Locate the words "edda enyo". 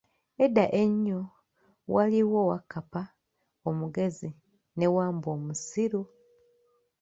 0.45-1.21